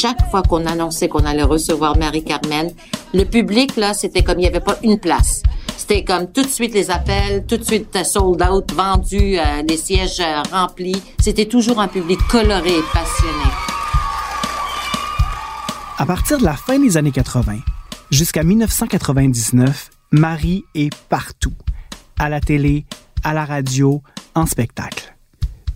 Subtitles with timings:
[0.00, 2.70] chaque fois qu'on annonçait qu'on allait recevoir Marie-Carmen,
[3.14, 5.42] le public, là, c'était comme il n'y avait pas une place.
[5.76, 9.62] C'était comme tout de suite les appels, tout de suite euh, sold out, vendu, euh,
[9.68, 11.02] les sièges euh, remplis.
[11.18, 13.50] C'était toujours un public coloré et passionné.
[15.96, 17.56] À partir de la fin des années 80
[18.12, 21.54] jusqu'à 1999, Marie est partout.
[22.20, 22.86] À la télé,
[23.24, 24.02] à la radio,
[24.36, 25.16] en spectacle.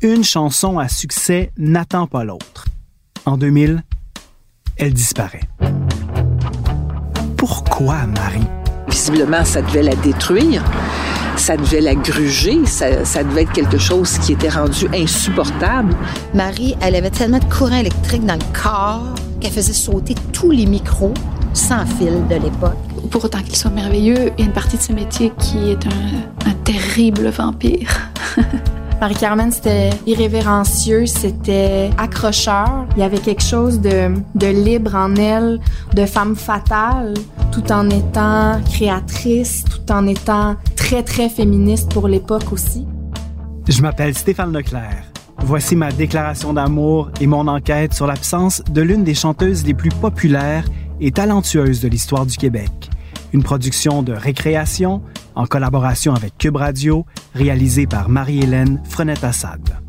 [0.01, 2.67] Une chanson à succès n'attend pas l'autre.
[3.25, 3.83] En 2000,
[4.77, 5.41] elle disparaît.
[7.37, 8.47] Pourquoi Marie?
[8.89, 10.63] Visiblement, ça devait la détruire,
[11.37, 15.95] ça devait la gruger, ça, ça devait être quelque chose qui était rendu insupportable.
[16.35, 20.67] Marie, elle avait tellement de courant électrique dans le corps qu'elle faisait sauter tous les
[20.67, 21.15] micros
[21.55, 22.77] sans fil de l'époque.
[23.11, 25.87] Pour autant qu'il soit merveilleux, il y a une partie de ce métier qui est
[25.87, 27.91] un, un terrible vampire.
[29.03, 32.87] Marie-Carmen, c'était irrévérencieux, c'était accrocheur.
[32.97, 35.59] Il y avait quelque chose de, de libre en elle,
[35.93, 37.15] de femme fatale,
[37.51, 42.87] tout en étant créatrice, tout en étant très, très féministe pour l'époque aussi.
[43.69, 45.03] Je m'appelle Stéphane Leclerc.
[45.39, 49.91] Voici ma déclaration d'amour et mon enquête sur l'absence de l'une des chanteuses les plus
[49.91, 50.67] populaires
[51.01, 52.71] et talentueuses de l'histoire du Québec.
[53.33, 55.03] Une production de récréation
[55.35, 59.82] en collaboration avec Cube Radio, réalisée par Marie-Hélène Frenette-Assad.